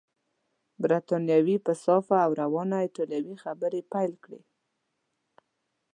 [0.81, 4.41] بریتانوي په صافه او روانه ایټالوې خبرې پیل کړې.